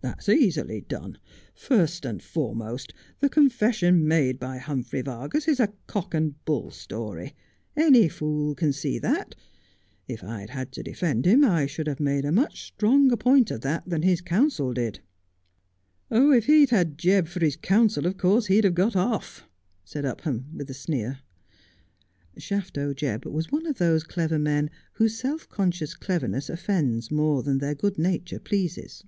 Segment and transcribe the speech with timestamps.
[0.10, 1.18] 'That's easily done.
[1.54, 7.34] First and foremost, the confession made by Humphrey Yargas is a cock and bull story.
[7.76, 9.34] Any fool can see that.
[10.08, 13.60] If I'd had to defend him I should have made a much stronger point of
[13.60, 15.00] that than his counsel did.''
[16.10, 19.44] If he'd had Jebb for his counsel of course he'd have got off,'
[19.84, 21.18] said Upham, with a sneer.
[22.38, 27.58] Shafto Jebb was one of those clever men whose self conscious cleverness offends more than
[27.58, 29.04] their good nature pleases.